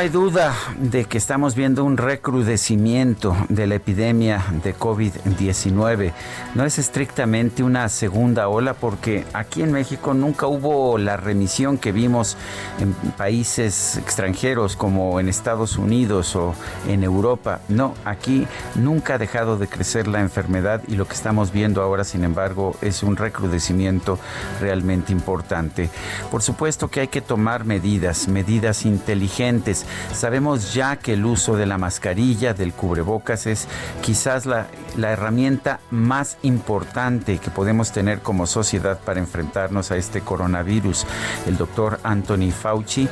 [0.00, 6.12] Hay duda de que estamos viendo un recrudecimiento de la epidemia de COVID-19.
[6.54, 11.92] No es estrictamente una segunda ola porque aquí en México nunca hubo la remisión que
[11.92, 12.38] vimos
[12.78, 16.54] en países extranjeros como en Estados Unidos o
[16.88, 17.60] en Europa.
[17.68, 22.04] No, aquí nunca ha dejado de crecer la enfermedad y lo que estamos viendo ahora,
[22.04, 24.18] sin embargo, es un recrudecimiento
[24.62, 25.90] realmente importante.
[26.30, 31.66] Por supuesto que hay que tomar medidas, medidas inteligentes Sabemos ya que el uso de
[31.66, 33.68] la mascarilla, del cubrebocas, es
[34.02, 34.66] quizás la,
[34.96, 41.06] herramienta más importante que podemos tener como sociedad para enfrentarnos a este coronavirus.
[41.46, 43.08] El doctor Anthony Fauci,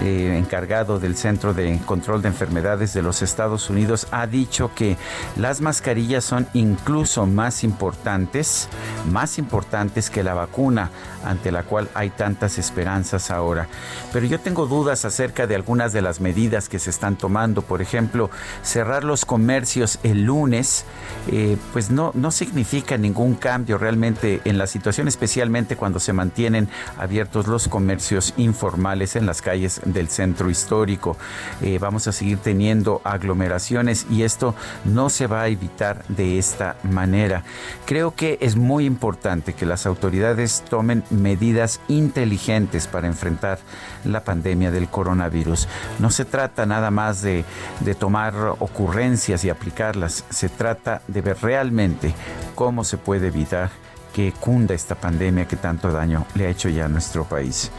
[0.00, 4.96] eh, encargado del Centro de Control de Enfermedades de los Estados Unidos, ha dicho que
[5.36, 8.68] las mascarillas son incluso más importantes,
[9.10, 10.90] más importantes que la vacuna
[11.24, 13.68] ante la cual hay tantas esperanzas ahora.
[14.12, 17.62] Pero yo tengo dudas acerca de algunas de las medidas que se están tomando.
[17.62, 18.30] Por ejemplo,
[18.62, 20.84] cerrar los comercios el lunes,
[21.30, 26.68] eh, pues no, no significa ningún cambio realmente en la situación, especialmente cuando se mantienen
[26.98, 31.16] abiertos los comercios informales en las calles del centro histórico.
[31.60, 36.76] Eh, vamos a seguir teniendo aglomeraciones y esto no se va a evitar de esta
[36.82, 37.44] manera.
[37.86, 43.58] Creo que es muy importante que las autoridades tomen medidas inteligentes para enfrentar
[44.04, 45.68] la pandemia del coronavirus.
[46.02, 47.44] No se trata nada más de,
[47.78, 52.12] de tomar ocurrencias y aplicarlas, se trata de ver realmente
[52.56, 53.70] cómo se puede evitar
[54.12, 57.70] que cunda esta pandemia que tanto daño le ha hecho ya a nuestro país.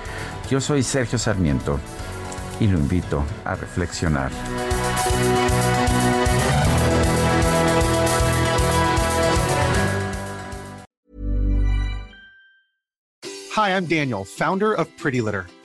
[0.49, 1.81] Yo soy Sergio Sarmiento
[2.61, 4.31] y lo invito a reflexionar.
[13.53, 15.45] Hi, I'm Daniel, founder of Pretty Litter.